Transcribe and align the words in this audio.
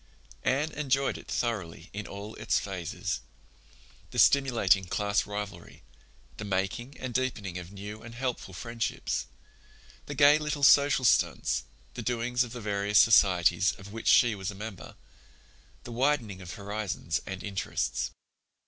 Anne 0.41 0.71
enjoyed 0.71 1.15
it 1.15 1.27
thoroughly 1.27 1.91
in 1.93 2.07
all 2.07 2.33
its 2.37 2.57
phases—the 2.57 4.17
stimulating 4.17 4.85
class 4.85 5.27
rivalry, 5.27 5.83
the 6.37 6.43
making 6.43 6.97
and 6.97 7.13
deepening 7.13 7.59
of 7.59 7.71
new 7.71 8.01
and 8.01 8.15
helpful 8.15 8.51
friendships, 8.51 9.27
the 10.07 10.15
gay 10.15 10.39
little 10.39 10.63
social 10.63 11.05
stunts, 11.05 11.65
the 11.93 12.01
doings 12.01 12.43
of 12.43 12.51
the 12.51 12.59
various 12.61 12.97
societies 12.97 13.73
of 13.73 13.93
which 13.93 14.07
she 14.07 14.33
was 14.33 14.49
a 14.49 14.55
member, 14.55 14.95
the 15.83 15.91
widening 15.91 16.41
of 16.41 16.53
horizons 16.55 17.21
and 17.27 17.43
interests. 17.43 18.09